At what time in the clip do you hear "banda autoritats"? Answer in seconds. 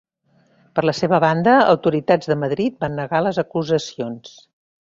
1.23-2.31